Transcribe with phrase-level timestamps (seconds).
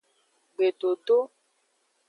[0.55, 1.17] Gbedodo.